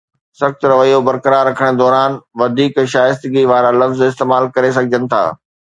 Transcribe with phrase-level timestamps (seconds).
[0.39, 5.23] سخت رويو برقرار رکڻ دوران، وڌيڪ شائستگي وارا لفظ استعمال ڪري سگهجن ٿا.